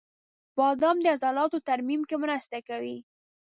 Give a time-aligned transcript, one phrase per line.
[0.57, 2.97] •بادام د عضلاتو ترمیم کې مرسته کوي.